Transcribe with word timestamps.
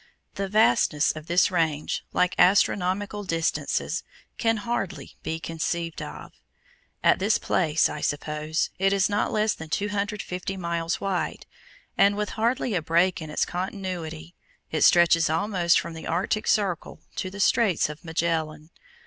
The 0.33 0.47
vastness 0.49 1.11
of 1.11 1.27
this 1.27 1.51
range, 1.51 2.03
like 2.11 2.33
astronomical 2.39 3.23
distances, 3.23 4.01
can 4.39 4.57
hardly 4.57 5.15
be 5.21 5.39
conceived 5.39 6.01
of. 6.01 6.31
At 7.03 7.19
this 7.19 7.37
place, 7.37 7.87
I 7.87 8.01
suppose, 8.01 8.71
it 8.79 8.93
is 8.93 9.09
not 9.09 9.31
less 9.31 9.53
than 9.53 9.69
250 9.69 10.57
miles 10.57 10.99
wide, 10.99 11.45
and 11.99 12.15
with 12.17 12.29
hardly 12.29 12.73
a 12.73 12.81
break 12.81 13.21
in 13.21 13.29
its 13.29 13.45
continuity, 13.45 14.33
it 14.71 14.81
stretches 14.83 15.29
almost 15.29 15.79
from 15.79 15.93
the 15.93 16.07
Arctic 16.07 16.47
Circle 16.47 17.03
to 17.17 17.29
the 17.29 17.39
Straits 17.39 17.87
of 17.87 18.03
Magellan. 18.03 18.71